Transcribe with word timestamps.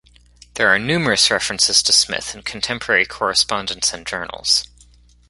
There 0.55 0.67
are 0.67 0.79
numerous 0.79 1.29
references 1.29 1.83
to 1.83 1.93
Smith 1.93 2.33
in 2.33 2.41
contemporary 2.41 3.05
correspondence 3.05 3.93
and 3.93 4.03
journals. 4.03 4.65